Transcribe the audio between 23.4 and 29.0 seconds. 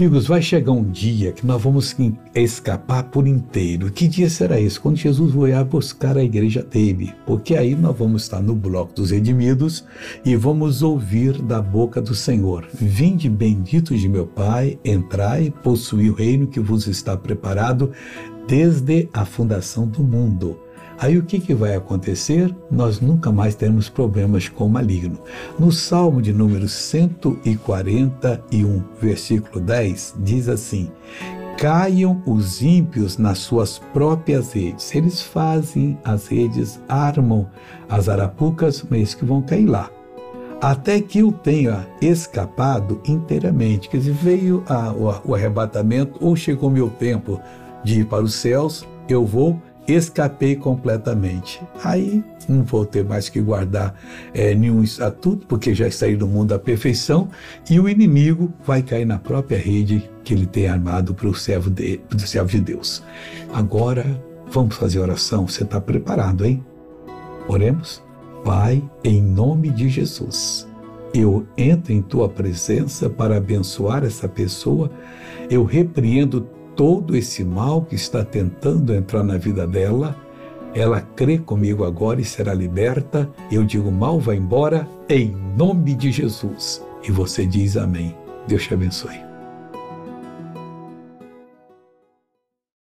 teremos problemas com o maligno. No Salmo de número 141,